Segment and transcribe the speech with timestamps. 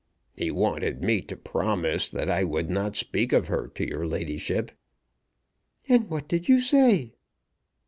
[0.35, 4.71] "He wanted me to promise that I would not speak of her to your ladyship."
[5.87, 7.13] "And what did you say?"